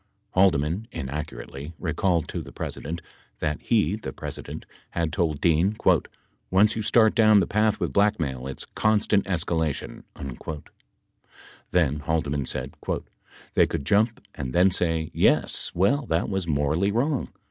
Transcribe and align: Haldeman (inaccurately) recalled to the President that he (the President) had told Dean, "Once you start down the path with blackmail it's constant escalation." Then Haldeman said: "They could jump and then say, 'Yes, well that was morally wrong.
Haldeman 0.31 0.87
(inaccurately) 0.91 1.73
recalled 1.77 2.27
to 2.29 2.41
the 2.41 2.51
President 2.51 3.03
that 3.37 3.61
he 3.61 3.95
(the 3.95 4.11
President) 4.11 4.65
had 4.89 5.13
told 5.13 5.39
Dean, 5.39 5.77
"Once 6.49 6.75
you 6.75 6.81
start 6.81 7.13
down 7.13 7.39
the 7.39 7.45
path 7.45 7.79
with 7.79 7.93
blackmail 7.93 8.47
it's 8.47 8.65
constant 8.65 9.25
escalation." 9.27 10.01
Then 11.69 11.99
Haldeman 11.99 12.45
said: 12.45 12.73
"They 13.53 13.67
could 13.67 13.85
jump 13.85 14.19
and 14.33 14.53
then 14.53 14.71
say, 14.71 15.11
'Yes, 15.13 15.69
well 15.75 16.07
that 16.07 16.29
was 16.29 16.47
morally 16.47 16.91
wrong. 16.91 17.29